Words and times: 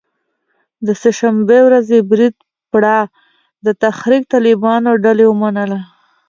د 0.85 0.87
سه 1.01 1.09
شنبې 1.19 1.59
ورځې 1.67 1.97
برید 2.11 2.35
پړه 2.71 2.97
د 3.65 3.67
تحریک 3.83 4.23
طالبان 4.33 4.81
ډلې 5.05 5.25
ومنله 5.29 5.79